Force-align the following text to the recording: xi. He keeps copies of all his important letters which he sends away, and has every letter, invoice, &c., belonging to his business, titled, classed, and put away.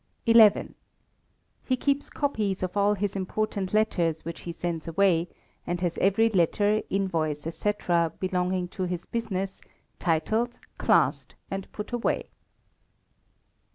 xi. 0.25 0.51
He 1.63 1.77
keeps 1.77 2.09
copies 2.09 2.63
of 2.63 2.75
all 2.75 2.95
his 2.95 3.15
important 3.15 3.71
letters 3.71 4.25
which 4.25 4.39
he 4.39 4.51
sends 4.51 4.87
away, 4.87 5.27
and 5.67 5.79
has 5.81 5.99
every 5.99 6.27
letter, 6.27 6.81
invoice, 6.89 7.41
&c., 7.43 7.71
belonging 8.19 8.67
to 8.69 8.85
his 8.85 9.05
business, 9.05 9.61
titled, 9.99 10.57
classed, 10.79 11.35
and 11.51 11.71
put 11.71 11.91
away. 11.91 12.29